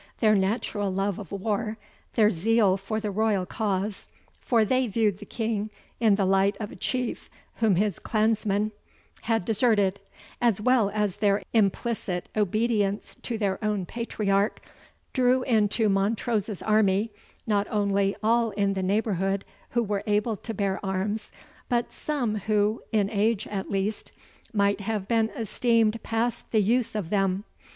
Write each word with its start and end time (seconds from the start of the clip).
Their 0.19 0.33
natural 0.33 0.91
love 0.91 1.19
of 1.19 1.31
war, 1.31 1.77
their 2.15 2.31
zeal 2.31 2.75
for 2.75 2.99
the 2.99 3.11
royal 3.11 3.45
cause, 3.45 4.09
for 4.39 4.65
they 4.65 4.87
viewed 4.87 5.19
the 5.19 5.27
King 5.27 5.69
in 5.99 6.15
the 6.15 6.25
light 6.25 6.57
of 6.59 6.71
a 6.71 6.75
chief 6.75 7.29
whom 7.57 7.75
his 7.75 7.99
clansmen 7.99 8.71
had 9.21 9.45
deserted, 9.45 9.99
as 10.41 10.59
well 10.59 10.89
as 10.91 11.17
their 11.17 11.43
implicit 11.53 12.29
obedience 12.35 13.13
to 13.21 13.37
their 13.37 13.63
own 13.63 13.85
patriarch, 13.85 14.59
drew 15.13 15.43
in 15.43 15.67
to 15.69 15.87
Montrose's 15.87 16.63
army 16.63 17.11
not 17.45 17.67
only 17.69 18.15
all 18.23 18.49
in 18.49 18.73
the 18.73 18.81
neighbourhood 18.81 19.45
who 19.69 19.83
were 19.83 20.01
able 20.07 20.35
to 20.35 20.51
bear 20.55 20.83
arms, 20.83 21.31
but 21.69 21.91
some 21.93 22.33
who, 22.47 22.81
in 22.91 23.07
age 23.11 23.45
at 23.45 23.69
least, 23.69 24.11
might 24.51 24.81
have 24.81 25.07
been 25.07 25.29
esteemed 25.35 26.01
past 26.01 26.49
the 26.49 26.59
use 26.63 26.95
of 26.95 27.11
them. 27.11 27.43